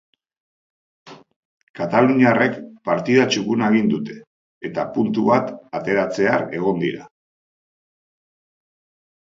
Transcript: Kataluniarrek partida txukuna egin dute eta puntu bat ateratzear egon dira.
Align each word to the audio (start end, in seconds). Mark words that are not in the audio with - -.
Kataluniarrek 1.79 2.57
partida 2.91 3.27
txukuna 3.35 3.69
egin 3.75 3.93
dute 3.93 4.17
eta 4.71 4.89
puntu 4.97 5.29
bat 5.29 5.55
ateratzear 5.83 6.51
egon 6.63 6.85
dira. 6.87 7.09